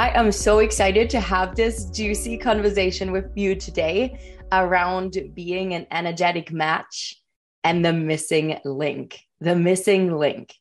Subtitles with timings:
[0.00, 4.18] I am so excited to have this juicy conversation with you today
[4.50, 7.20] around being an energetic match
[7.64, 9.20] and the missing link.
[9.42, 10.54] The missing link.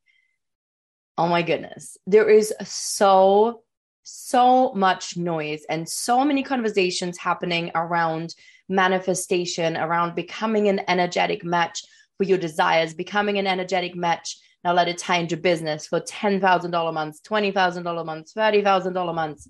[1.18, 1.96] Oh my goodness.
[2.06, 3.62] There is so,
[4.04, 8.36] so much noise and so many conversations happening around
[8.68, 11.86] manifestation, around becoming an energetic match
[12.18, 14.36] for your desires, becoming an energetic match.
[14.64, 19.50] Now let it tie into business for $10,000 months, $20,000 months, $30,000 months,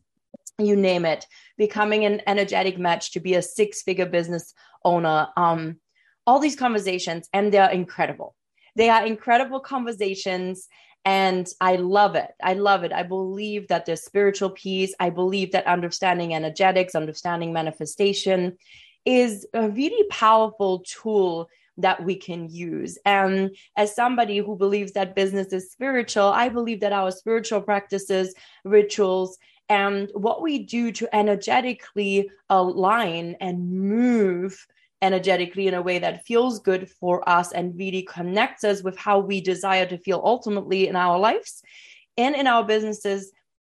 [0.60, 1.26] you name it,
[1.58, 4.54] becoming an energetic match to be a six figure business
[4.86, 5.28] owner.
[5.36, 5.78] Um,
[6.28, 8.36] all these conversations, and they're incredible.
[8.76, 10.68] They are incredible conversations
[11.06, 12.30] and I love it.
[12.44, 12.92] I love it.
[12.92, 18.58] I believe that the spiritual piece, I believe that understanding energetics, understanding manifestation
[19.06, 21.50] is a really powerful tool
[21.80, 22.98] that we can use.
[23.06, 28.34] And as somebody who believes that business is spiritual, I believe that our spiritual practices,
[28.64, 29.38] rituals,
[29.70, 34.66] and what we do to energetically align and move
[35.02, 39.20] energetically in a way that feels good for us and really connects us with how
[39.20, 41.62] we desire to feel ultimately in our lives
[42.18, 43.32] and in our businesses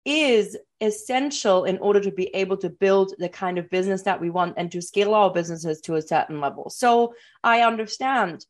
[0.06, 4.30] is essential in order to be able to build the kind of business that we
[4.30, 6.70] want and to scale our businesses to a certain level.
[6.70, 7.14] So
[7.44, 8.46] I understand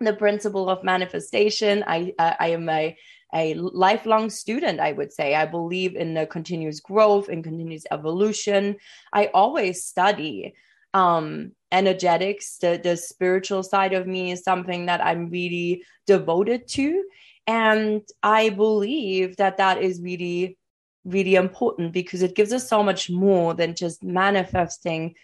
[0.00, 1.84] the principle of manifestation.
[1.86, 2.96] I uh, I am a
[3.34, 5.34] a lifelong student, I would say.
[5.34, 8.76] I believe in the continuous growth and continuous evolution.
[9.12, 10.54] I always study
[10.94, 17.04] um, energetics, the, the spiritual side of me is something that I'm really devoted to.
[17.48, 20.56] And I believe that that is really,
[21.04, 25.14] really important because it gives us so much more than just manifesting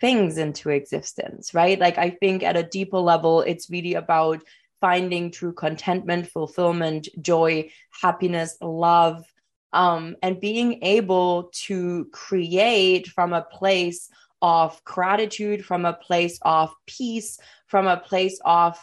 [0.00, 1.78] things into existence, right?
[1.78, 4.42] Like, I think at a deeper level, it's really about
[4.80, 7.70] finding true contentment, fulfillment, joy,
[8.02, 9.24] happiness, love,
[9.72, 14.08] um, and being able to create from a place
[14.42, 18.78] of gratitude, from a place of peace, from a place of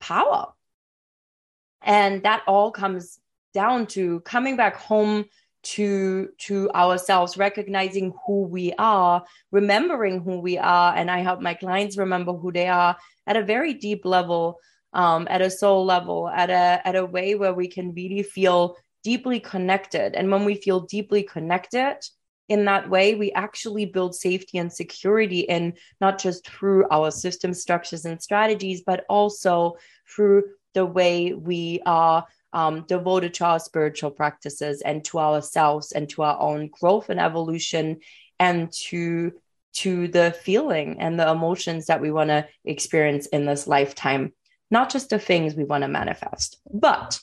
[0.00, 0.52] power.
[1.82, 3.18] And that all comes
[3.52, 5.26] down to coming back home
[5.64, 10.94] to to ourselves recognizing who we are remembering who we are.
[10.94, 14.60] And i help my clients remember who they are at a very deep level
[14.92, 18.76] um, at a soul level at a at a way where we can really feel
[19.02, 20.14] deeply connected.
[20.14, 21.98] And when we feel deeply connected
[22.48, 27.54] in that way, we actually build safety and security in not just through our system
[27.54, 29.76] structures and strategies, but also
[30.14, 30.44] through
[30.74, 36.22] the way we are um, devoted to our spiritual practices and to ourselves and to
[36.22, 37.98] our own growth and evolution
[38.38, 39.32] and to
[39.74, 44.32] to the feeling and the emotions that we want to experience in this lifetime.
[44.70, 47.20] Not just the things we want to manifest but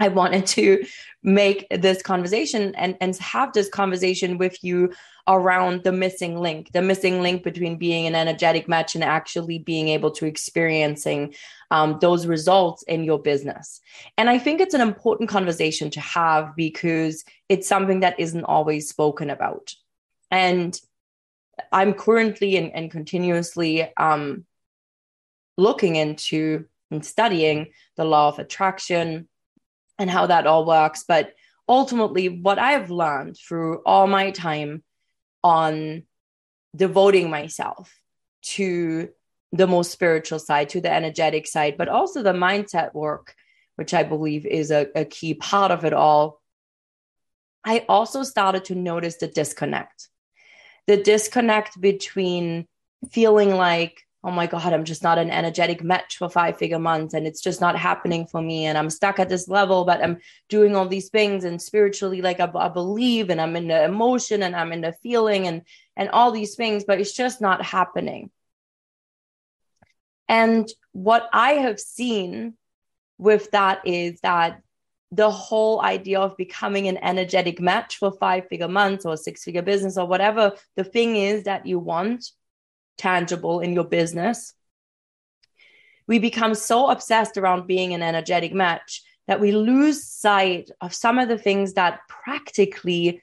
[0.00, 0.84] I wanted to
[1.22, 4.92] make this conversation and, and have this conversation with you
[5.26, 9.88] around the missing link, the missing link between being an energetic match and actually being
[9.88, 11.34] able to experiencing
[11.70, 13.80] um, those results in your business.
[14.16, 18.88] And I think it's an important conversation to have because it's something that isn't always
[18.88, 19.74] spoken about.
[20.30, 20.78] And
[21.72, 24.44] I'm currently and, and continuously um,
[25.56, 29.28] looking into and studying the law of attraction
[29.98, 31.04] and how that all works.
[31.06, 31.32] But
[31.68, 34.82] ultimately, what I've learned through all my time
[35.42, 36.04] on
[36.74, 37.92] devoting myself
[38.42, 39.08] to
[39.52, 43.34] the most spiritual side, to the energetic side, but also the mindset work,
[43.76, 46.40] which I believe is a, a key part of it all.
[47.64, 50.08] I also started to notice the disconnect,
[50.86, 52.66] the disconnect between
[53.10, 57.14] feeling like oh my god i'm just not an energetic match for five figure months
[57.14, 60.18] and it's just not happening for me and i'm stuck at this level but i'm
[60.48, 64.42] doing all these things and spiritually like I, I, believe and i'm in the emotion
[64.42, 65.62] and i'm in the feeling and
[65.96, 68.30] and all these things but it's just not happening.
[70.28, 72.54] And what I have seen
[73.18, 74.60] with that is that
[75.10, 79.62] the whole idea of becoming an energetic match for five figure months or six figure
[79.62, 82.30] business or whatever the thing is that you want
[82.98, 84.52] tangible in your business.
[86.06, 91.18] We become so obsessed around being an energetic match that we lose sight of some
[91.18, 93.22] of the things that practically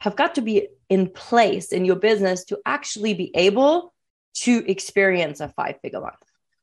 [0.00, 3.94] have got to be in place in your business to actually be able
[4.34, 6.16] to experience a five figure month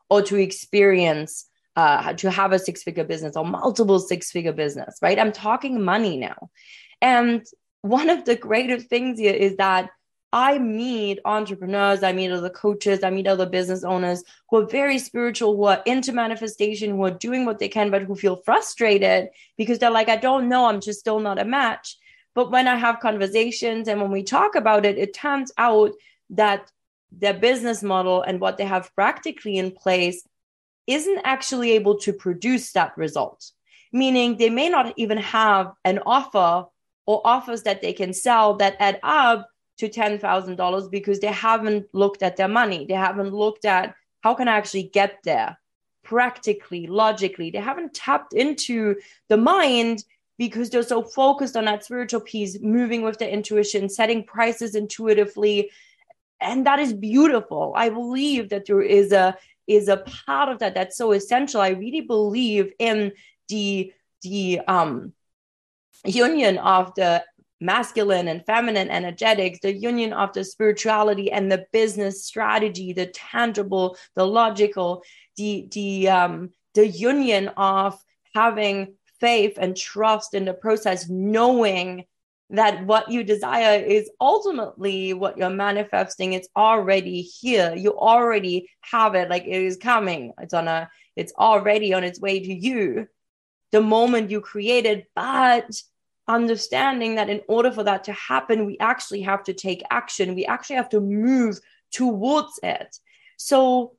[0.10, 1.48] or to experience
[1.78, 5.18] uh, to have a six figure business or multiple six figure business, right?
[5.18, 6.50] I'm talking money now.
[7.02, 7.46] And
[7.82, 9.90] one of the greatest things here is that
[10.34, 14.98] I meet entrepreneurs, I meet other coaches, I meet other business owners who are very
[14.98, 19.30] spiritual, who are into manifestation, who are doing what they can, but who feel frustrated
[19.58, 21.98] because they're like, I don't know, I'm just still not a match.
[22.34, 25.92] But when I have conversations and when we talk about it, it turns out
[26.30, 26.72] that
[27.12, 30.26] their business model and what they have practically in place
[30.88, 33.52] isn't actually able to produce that result.
[33.92, 36.68] Meaning they may not even have an offer
[37.06, 39.51] or offers that they can sell that add up
[39.82, 42.86] to $10,000 because they haven't looked at their money.
[42.86, 45.58] They haven't looked at how can I actually get there
[46.04, 47.52] practically, logically.
[47.52, 48.96] They haven't tapped into
[49.30, 50.04] the mind
[50.38, 55.70] because they're so focused on that spiritual piece, moving with their intuition, setting prices intuitively,
[56.42, 59.38] and that is beautiful i believe that there is a
[59.68, 63.12] is a part of that that's so essential i really believe in
[63.48, 63.94] the
[64.24, 65.14] the um
[66.04, 67.24] union of the
[67.62, 73.96] masculine and feminine energetics the union of the spirituality and the business strategy the tangible
[74.16, 75.04] the logical
[75.38, 78.02] the the um the union of
[78.34, 82.04] having faith and trust in the process knowing
[82.52, 86.34] that what you desire is ultimately what you're manifesting.
[86.34, 87.74] It's already here.
[87.76, 89.30] You already have it.
[89.30, 90.34] Like it is coming.
[90.42, 93.08] It's on a it's already on its way to you.
[93.72, 95.82] The moment you create it but
[96.28, 100.36] understanding that in order for that to happen we actually have to take action.
[100.36, 101.60] We actually have to move
[101.92, 102.98] towards it.
[103.38, 103.94] So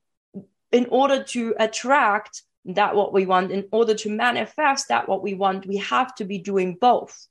[0.71, 5.33] in order to attract that what we want in order to manifest that what we
[5.33, 7.27] want we have to be doing both.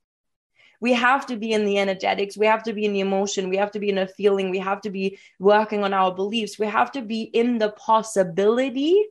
[0.80, 2.36] We have to be in the energetics.
[2.36, 3.48] We have to be in the emotion.
[3.48, 4.50] We have to be in a feeling.
[4.50, 6.58] We have to be working on our beliefs.
[6.58, 9.06] We have to be in the possibility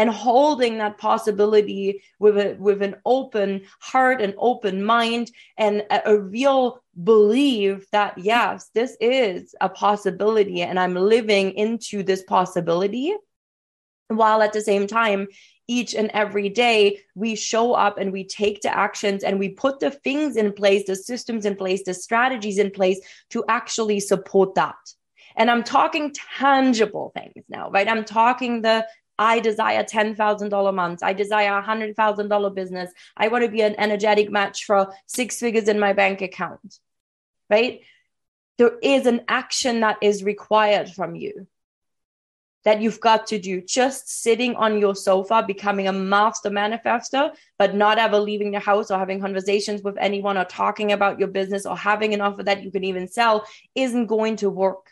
[0.00, 6.12] and holding that possibility with a with an open heart and open mind and a,
[6.12, 13.14] a, real belief that yes this is a possibility and i'm living into this possibility
[14.08, 15.28] while at the same time
[15.68, 19.78] each and every day we show up and we take the actions and we put
[19.78, 22.98] the things in place, the systems in place, the strategies in place
[23.28, 24.74] to actually support that.
[25.36, 27.88] And I'm talking tangible things now, right?
[27.88, 28.84] I'm talking the
[29.20, 31.02] I desire $10,000 months.
[31.02, 32.90] I desire a $100,000 business.
[33.18, 36.78] I want to be an energetic match for six figures in my bank account,
[37.50, 37.82] right?
[38.56, 41.46] There is an action that is required from you
[42.64, 47.74] that you've got to do just sitting on your sofa becoming a master manifester but
[47.74, 51.64] not ever leaving the house or having conversations with anyone or talking about your business
[51.64, 54.90] or having an offer that you can even sell isn't going to work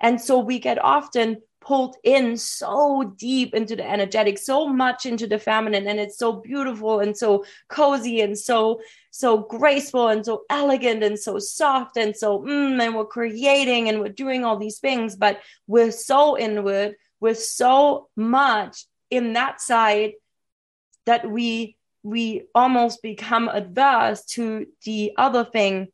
[0.00, 5.26] and so we get often pulled in so deep into the energetic so much into
[5.26, 10.42] the feminine and it's so beautiful and so cozy and so so graceful and so
[10.48, 14.78] elegant and so soft and so mm, and we're creating and we're doing all these
[14.78, 20.12] things but we're so inward with so much in that side
[21.04, 25.88] that we we almost become adverse to the other thing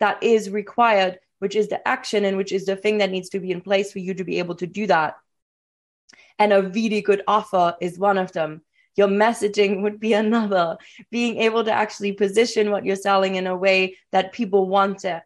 [0.00, 3.40] that is required which is the action and which is the thing that needs to
[3.40, 5.16] be in place for you to be able to do that
[6.38, 8.62] and a really good offer is one of them
[8.94, 10.76] your messaging would be another
[11.10, 15.22] being able to actually position what you're selling in a way that people want it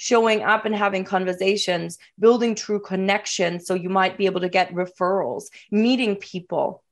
[0.00, 3.66] showing up and having conversations, building true connections.
[3.66, 6.82] So you might be able to get referrals, meeting people.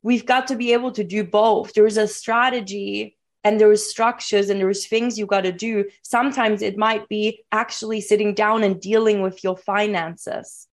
[0.00, 1.74] We've got to be able to do both.
[1.74, 5.84] There's a strategy and there's structures and there's things you got to do.
[6.02, 10.66] Sometimes it might be actually sitting down and dealing with your finances,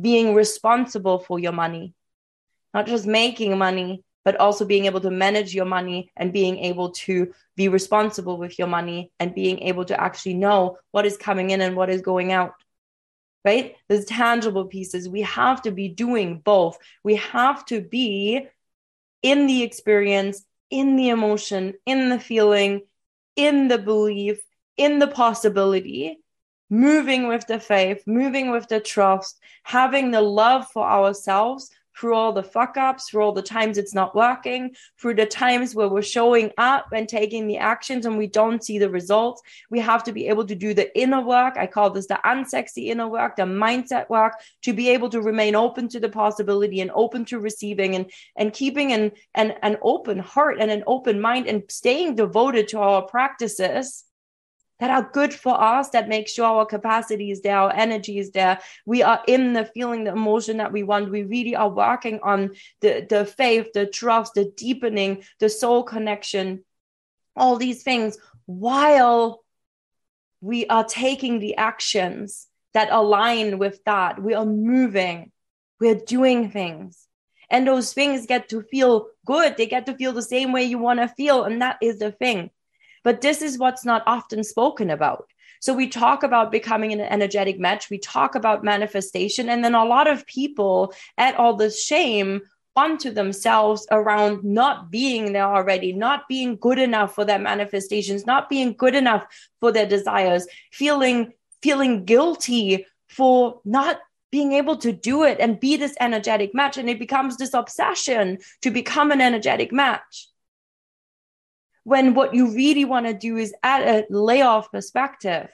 [0.00, 1.94] being responsible for your money,
[2.74, 6.90] not just making money, but also being able to manage your money and being able
[6.90, 11.50] to be responsible with your money and being able to actually know what is coming
[11.50, 12.54] in and what is going out.
[13.44, 13.76] Right?
[13.88, 15.08] There's tangible pieces.
[15.08, 16.76] We have to be doing both.
[17.04, 18.48] We have to be
[19.22, 22.82] in the experience, in the emotion, in the feeling,
[23.36, 24.40] in the belief,
[24.76, 26.18] in the possibility
[26.68, 32.32] moving with the faith, moving with the trust, having the love for ourselves through all
[32.32, 36.02] the fuck ups, through all the times it's not working, through the times where we're
[36.02, 39.42] showing up and taking the actions and we don't see the results.
[39.70, 41.56] We have to be able to do the inner work.
[41.56, 45.54] I call this the unsexy inner work, the mindset work, to be able to remain
[45.54, 50.18] open to the possibility and open to receiving and, and keeping an, an, an open
[50.18, 54.05] heart and an open mind and staying devoted to our practices
[54.78, 58.30] that are good for us, that make sure our capacity is there, our energy is
[58.32, 58.60] there.
[58.84, 61.10] We are in the feeling, the emotion that we want.
[61.10, 66.64] We really are working on the, the faith, the trust, the deepening, the soul connection,
[67.34, 69.42] all these things while
[70.40, 74.22] we are taking the actions that align with that.
[74.22, 75.32] We are moving,
[75.80, 77.02] we're doing things.
[77.48, 79.56] And those things get to feel good.
[79.56, 81.44] They get to feel the same way you want to feel.
[81.44, 82.50] And that is the thing.
[83.06, 85.30] But this is what's not often spoken about.
[85.60, 89.84] So we talk about becoming an energetic match, we talk about manifestation, and then a
[89.84, 92.40] lot of people add all this shame
[92.74, 98.48] onto themselves around not being there already, not being good enough for their manifestations, not
[98.48, 99.24] being good enough
[99.60, 101.32] for their desires, feeling
[101.62, 104.00] feeling guilty for not
[104.32, 108.38] being able to do it and be this energetic match and it becomes this obsession
[108.62, 110.26] to become an energetic match
[111.86, 115.48] when what you really want to do is add a layoff perspective,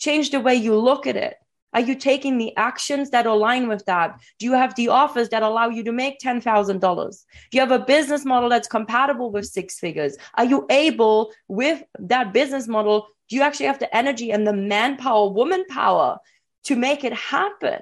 [0.00, 1.36] change the way you look at it.
[1.72, 4.18] Are you taking the actions that align with that?
[4.40, 6.80] Do you have the offers that allow you to make $10,000?
[6.80, 10.16] Do you have a business model that's compatible with six figures?
[10.34, 13.06] Are you able with that business model?
[13.28, 16.18] Do you actually have the energy and the manpower, woman power
[16.64, 17.78] to make it happen?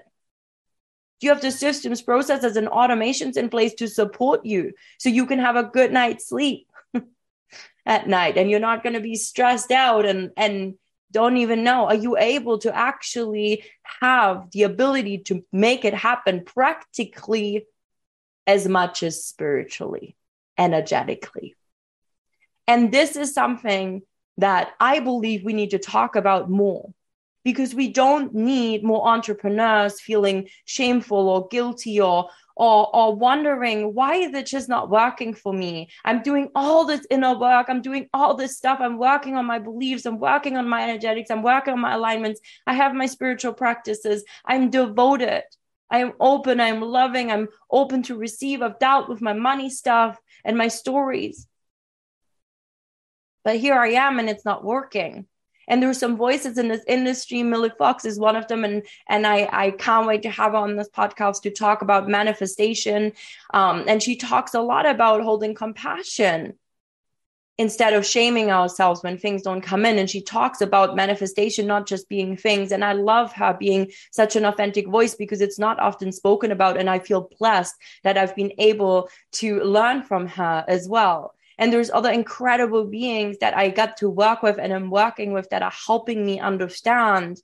[1.21, 5.25] Do you have the systems, processes, and automations in place to support you so you
[5.25, 6.67] can have a good night's sleep?
[7.87, 10.75] At night and you're not going to be stressed out and and
[11.11, 13.65] don't even know are you able to actually
[14.01, 17.67] have the ability to make it happen practically
[18.47, 20.17] as much as spiritually
[20.59, 21.55] energetically?
[22.67, 24.03] And this is something
[24.39, 26.93] that i believe we need to talk about more
[27.45, 34.15] because we don't need more entrepreneurs feeling shameful or guilty or or or wondering why
[34.17, 35.89] is it just not working for me?
[36.05, 37.67] I'm doing all this inner work.
[37.69, 38.79] I'm doing all this stuff.
[38.81, 40.07] I'm working on my beliefs.
[40.07, 41.31] I'm working on my energetics.
[41.31, 42.41] I'm working on my alignments.
[42.67, 44.25] I have my spiritual practices.
[44.45, 45.43] I'm devoted.
[45.91, 46.61] I am open.
[46.61, 47.31] I'm loving.
[47.31, 48.63] I'm open to receive.
[48.63, 51.47] I've dealt with my money stuff and my stories.
[53.45, 55.27] But here i am and it's not working
[55.69, 59.27] and there's some voices in this industry millie fox is one of them and and
[59.27, 63.13] i i can't wait to have her on this podcast to talk about manifestation.
[63.53, 66.55] Um, and she talks a lot about holding compassion
[67.57, 69.97] instead of shaming ourselves when things don't come in.
[69.97, 72.73] And she talks about manifestation not just being things.
[72.73, 76.79] And i love her being such an authentic voice because it's not often spoken about.
[76.79, 81.73] And i feel blessed that i've been able to learn from her as well and
[81.73, 85.63] there's other incredible beings that I got to work with and I'm working with that
[85.63, 87.41] are helping me understand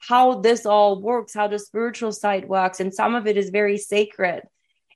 [0.00, 2.80] how this all works, how the spiritual side works.
[2.80, 4.42] And some of it is very sacred.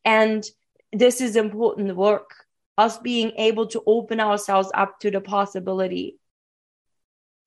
[0.04, 0.44] And
[0.92, 2.30] this is important work,
[2.76, 6.18] us being able to open ourselves up to the possibility.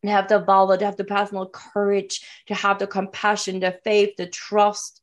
[0.05, 4.15] To have the valor, to have the personal courage, to have the compassion, the faith,
[4.15, 5.01] the trust,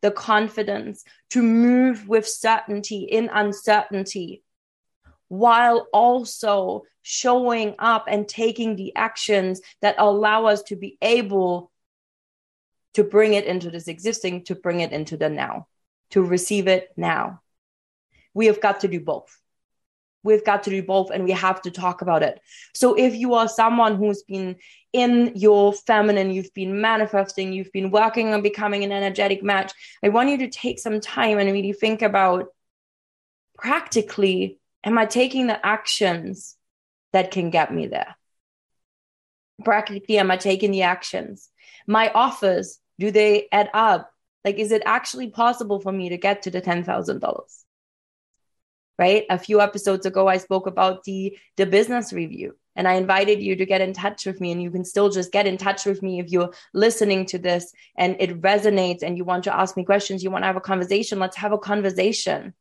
[0.00, 4.42] the confidence, to move with certainty in uncertainty
[5.30, 11.70] while also showing up and taking the actions that allow us to be able
[12.94, 15.68] to bring it into this existing, to bring it into the now,
[16.10, 17.40] to receive it now.
[18.34, 19.40] We have got to do both.
[20.24, 22.40] We've got to do both and we have to talk about it.
[22.74, 24.56] So if you are someone who's been
[24.92, 29.72] in your feminine, you've been manifesting, you've been working on becoming an energetic match,
[30.02, 32.48] I want you to take some time and really think about
[33.56, 36.56] practically am I taking the actions
[37.12, 38.16] that can get me there?
[39.64, 41.50] Practically, am I taking the actions?
[41.86, 44.10] My offers, do they add up?
[44.44, 47.64] Like, is it actually possible for me to get to the $10,000?
[48.98, 49.24] Right.
[49.30, 53.56] A few episodes ago, I spoke about the, the business review and I invited you
[53.56, 54.52] to get in touch with me.
[54.52, 57.72] And you can still just get in touch with me if you're listening to this
[57.96, 60.60] and it resonates and you want to ask me questions, you want to have a
[60.60, 61.18] conversation.
[61.18, 62.52] Let's have a conversation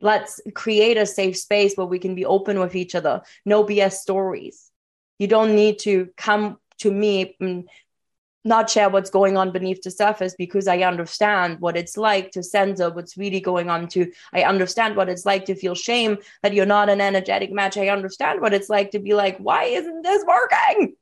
[0.00, 3.22] Let's create a safe space where we can be open with each other.
[3.44, 4.70] No BS stories.
[5.18, 7.68] You don't need to come to me and
[8.44, 12.42] not share what's going on beneath the surface because I understand what it's like to
[12.42, 16.52] censor what's really going on to I understand what it's like to feel shame that
[16.52, 17.78] you're not an energetic match.
[17.78, 20.96] I understand what it's like to be like, why isn't this working?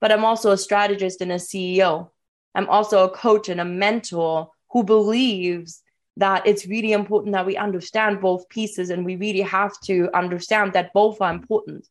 [0.00, 2.10] but I'm also a strategist and a CEO.
[2.54, 5.82] I'm also a coach and a mentor who believes
[6.18, 10.72] that it's really important that we understand both pieces and we really have to understand
[10.74, 11.88] that both are important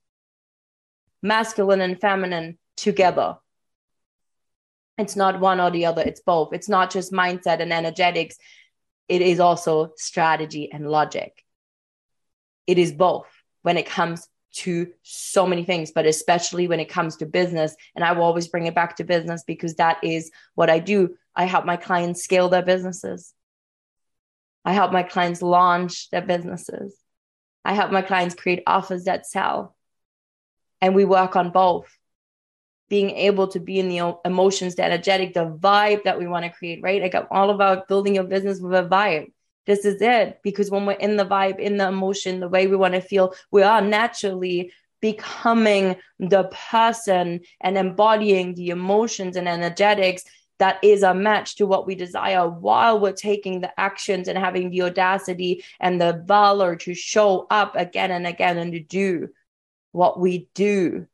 [1.24, 3.38] masculine and feminine together.
[4.98, 6.54] It's not one or the other, it's both.
[6.54, 8.38] It's not just mindset and energetics,
[9.08, 11.44] it is also strategy and logic.
[12.66, 13.28] It is both
[13.62, 17.76] when it comes to so many things, but especially when it comes to business.
[17.96, 21.16] And I will always bring it back to business because that is what I do.
[21.36, 23.34] I help my clients scale their businesses.
[24.68, 26.96] I help my clients launch their businesses.
[27.66, 29.76] I help my clients create offers that sell.
[30.82, 31.88] And we work on both
[32.88, 36.52] being able to be in the emotions, the energetic, the vibe that we want to
[36.52, 37.02] create, right?
[37.02, 39.32] Like I'm all about building your business with a vibe
[39.68, 40.40] this is it.
[40.42, 43.36] Because when we're in the vibe, in the emotion, the way we want to feel,
[43.52, 50.24] we are naturally becoming the person and embodying the emotions and energetics
[50.60, 54.70] that is a match to what we desire while we're taking the actions and having
[54.70, 59.30] the audacity and the valor to show up again and again and to do
[59.92, 61.08] what we do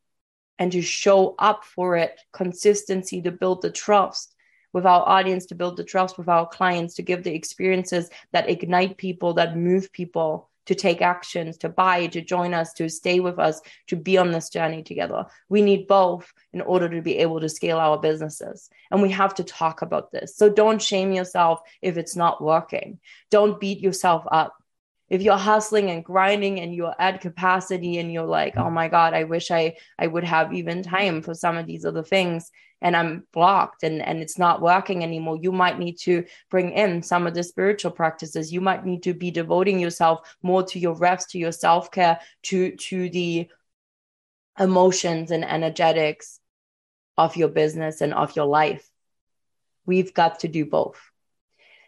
[0.59, 2.19] and to show up for it.
[2.31, 4.33] Consistency to build the trust
[4.71, 8.49] with our audience to build the trust with our clients to give the experiences that
[8.49, 13.19] ignite people that move people to take actions to buy to join us to stay
[13.19, 15.25] with us to be on this journey together.
[15.49, 18.69] We need both in order to be able to scale our businesses.
[18.91, 20.35] And we have to talk about this.
[20.35, 22.99] So don't shame yourself if it's not working.
[23.29, 24.55] Don't beat yourself up
[25.13, 29.13] if you're hustling and grinding and you're at capacity and you're like oh my god
[29.13, 32.49] i wish i i would have even time for some of these other things
[32.81, 37.03] and i'm blocked and and it's not working anymore you might need to bring in
[37.03, 38.51] some of the spiritual practices.
[38.51, 42.75] You might need to be devoting yourself more to your reps to your self-care to
[42.75, 43.49] to the
[44.59, 46.39] emotions and energetics
[47.17, 48.89] of your business and of your life.
[49.85, 50.99] We've got to do both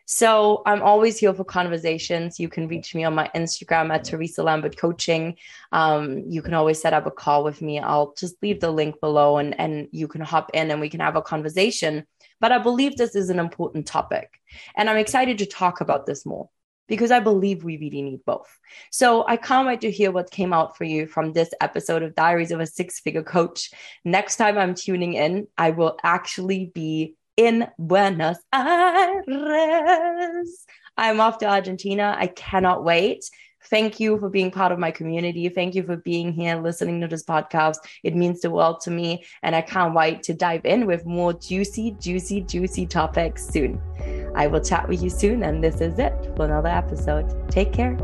[0.06, 2.40] so I'm always here for conversations.
[2.40, 5.36] You can reach me on my Instagram at Theresa Lambert Coaching.
[5.72, 7.80] Um, you can always set up a call with me.
[7.80, 11.00] I'll just leave the link below and, and you can hop in and we can
[11.00, 12.06] have a conversation.
[12.40, 14.40] But I believe this is an important topic.
[14.76, 16.50] And I'm excited to talk about this more
[16.88, 18.60] because I believe we really need both.
[18.92, 22.14] So I can't wait to hear what came out for you from this episode of
[22.14, 23.72] Diaries of a Six Figure Coach.
[24.04, 29.26] Next time I'm tuning in, I will actually be in Buenos Aires.
[30.98, 32.16] I'm off to Argentina.
[32.18, 33.30] I cannot wait.
[33.66, 35.50] Thank you for being part of my community.
[35.50, 37.78] Thank you for being here, listening to this podcast.
[38.04, 39.26] It means the world to me.
[39.44, 43.82] And I can't wait to dive in with more juicy, juicy, juicy topics soon.
[44.36, 45.44] I will chat with you soon.
[45.44, 47.52] And this is it for another episode.
[47.52, 47.98] Take care.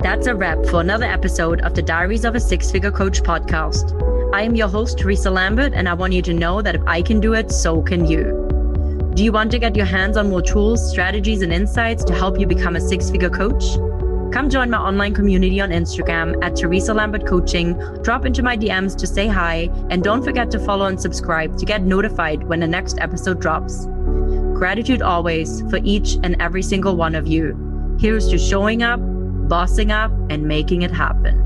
[0.00, 3.92] That's a wrap for another episode of the Diaries of a Six Figure Coach podcast.
[4.32, 7.02] I am your host, Theresa Lambert, and I want you to know that if I
[7.02, 8.45] can do it, so can you.
[9.16, 12.38] Do you want to get your hands on more tools, strategies, and insights to help
[12.38, 13.64] you become a six figure coach?
[14.30, 17.78] Come join my online community on Instagram at Theresa Lambert Coaching.
[18.02, 21.64] Drop into my DMs to say hi, and don't forget to follow and subscribe to
[21.64, 23.86] get notified when the next episode drops.
[24.52, 27.96] Gratitude always for each and every single one of you.
[27.98, 29.00] Here's to showing up,
[29.48, 31.45] bossing up, and making it happen.